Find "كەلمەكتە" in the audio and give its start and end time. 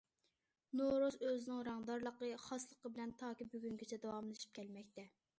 4.61-5.05